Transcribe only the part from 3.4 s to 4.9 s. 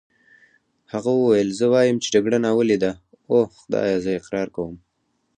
خدایه زه اقرار کوم.